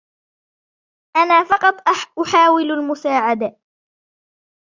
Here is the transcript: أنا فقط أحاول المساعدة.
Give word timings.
أنا 1.17 1.43
فقط 1.43 1.83
أحاول 1.89 2.71
المساعدة. 2.71 3.57